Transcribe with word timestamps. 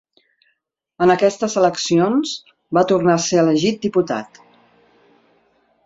En 1.05 1.13
aquestes 1.15 1.57
eleccions 1.61 2.33
va 2.79 2.85
tornar 2.93 3.15
a 3.19 3.23
ser 3.27 3.41
elegit 3.43 3.81
diputat. 3.87 4.43